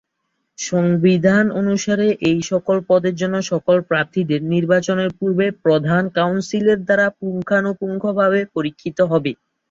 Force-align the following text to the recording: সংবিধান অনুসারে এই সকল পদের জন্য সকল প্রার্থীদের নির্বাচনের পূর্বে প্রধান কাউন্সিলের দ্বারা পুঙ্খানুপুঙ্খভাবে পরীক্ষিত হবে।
সংবিধান 0.59 1.45
অনুসারে 1.59 2.07
এই 2.29 2.39
সকল 2.51 2.77
পদের 2.89 3.15
জন্য 3.21 3.35
সকল 3.51 3.77
প্রার্থীদের 3.89 4.41
নির্বাচনের 4.53 5.09
পূর্বে 5.19 5.47
প্রধান 5.63 6.03
কাউন্সিলের 6.17 6.79
দ্বারা 6.85 7.07
পুঙ্খানুপুঙ্খভাবে 7.19 8.39
পরীক্ষিত 8.55 8.97
হবে। 9.11 9.31